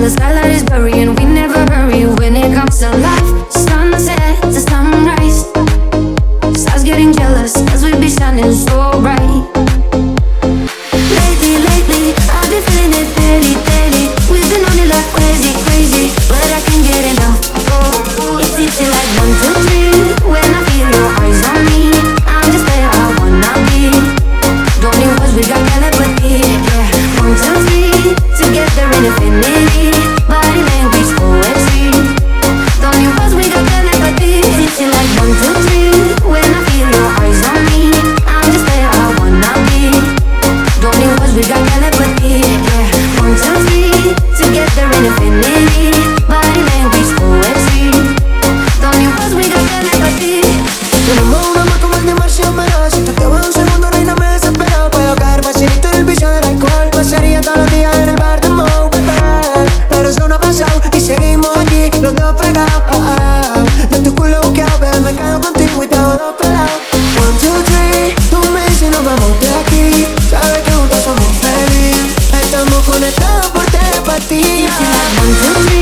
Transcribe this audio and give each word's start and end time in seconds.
While 0.00 0.08
the 0.08 0.16
skylight 0.16 0.50
is 0.52 0.64
burying, 0.64 1.14
we 1.14 1.26
never 1.26 1.58
hurry 1.74 2.06
when 2.06 2.34
it 2.34 2.54
comes 2.54 2.78
to 2.78 2.88
life. 2.88 3.52
Sunset 3.52 4.40
to 4.40 4.50
sunrise. 4.54 5.44
Stars 6.58 6.84
getting 6.84 7.12
jealous, 7.12 7.52
cause 7.68 7.84
we 7.84 7.92
be 8.00 8.08
shining 8.08 8.50
so 8.50 8.98
bright. 9.02 9.59
llegar 41.34 41.58
a 41.58 41.80
la 41.80 41.90
partida. 41.90 42.59
Por 73.52 73.64
telepatía. 73.66 75.79